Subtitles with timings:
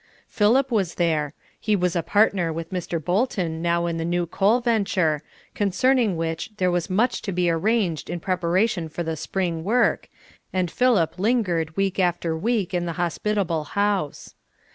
[0.27, 2.99] Philip was there; he was a partner with Mr.
[2.99, 5.21] Bolton now in the new coal venture,
[5.53, 10.09] concerning which there was much to be arranged in preparation for the Spring work,
[10.51, 14.33] and Philip lingered week after week in the hospitable house.